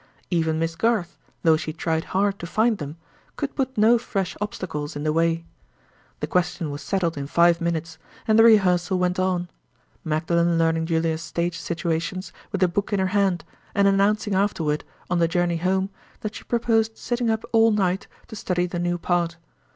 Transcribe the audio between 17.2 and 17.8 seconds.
up all